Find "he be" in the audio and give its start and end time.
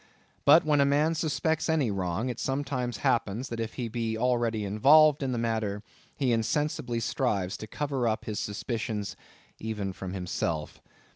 3.75-4.17